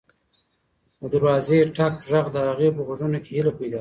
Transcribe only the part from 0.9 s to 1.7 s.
د دروازې د